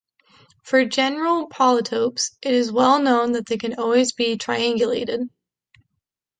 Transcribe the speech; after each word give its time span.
For 0.63 0.83
general 0.83 1.47
polytopes, 1.47 2.31
it 2.41 2.55
is 2.55 2.71
well 2.71 2.99
known 2.99 3.33
that 3.33 3.45
they 3.45 3.57
can 3.59 3.77
always 3.77 4.13
be 4.13 4.35
triangulated. 4.35 5.29